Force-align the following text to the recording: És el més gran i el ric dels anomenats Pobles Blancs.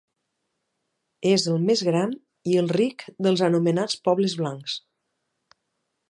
És 1.31 1.43
el 1.51 1.59
més 1.67 1.83
gran 1.89 2.15
i 2.53 2.57
el 2.61 2.71
ric 2.79 3.05
dels 3.27 3.43
anomenats 3.49 3.99
Pobles 4.07 4.35
Blancs. 4.41 4.79